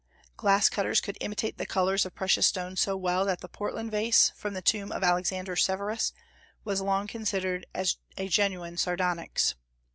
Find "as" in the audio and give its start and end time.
7.75-7.97